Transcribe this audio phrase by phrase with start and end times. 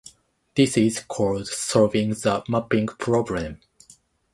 [0.55, 3.59] This is called solving the "mapping problem".